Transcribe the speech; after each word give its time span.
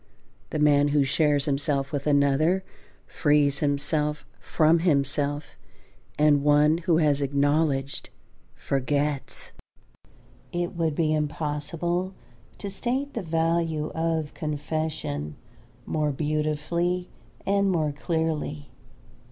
(The 0.49 0.57
man 0.57 0.87
who 0.87 1.03
shares 1.03 1.45
himself 1.45 1.91
with 1.91 2.07
another 2.07 2.63
frees 3.05 3.59
himself 3.59 4.25
from 4.39 4.79
himself; 4.79 5.55
and 6.17 6.41
one 6.41 6.79
who 6.79 6.97
has 6.97 7.21
acknowledged, 7.21 8.09
forgets.) 8.55 9.51
It 10.51 10.73
would 10.75 10.95
be 10.95 11.13
impossible 11.13 12.15
to 12.57 12.71
state 12.71 13.13
the 13.13 13.21
value 13.21 13.91
of 13.91 14.33
confession 14.33 15.35
more 15.85 16.11
beautifully 16.11 17.07
and 17.45 17.69
more 17.69 17.91
clearly. 17.91 18.71